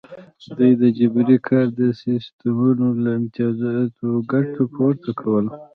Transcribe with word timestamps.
دوی 0.57 0.71
د 0.81 0.83
جبري 0.97 1.37
کار 1.47 1.65
د 1.79 1.81
سیستمونو 2.01 2.87
له 3.03 3.09
امتیازاتو 3.19 4.07
ګټه 4.31 4.63
پورته 4.73 5.11
کوله. 5.19 5.51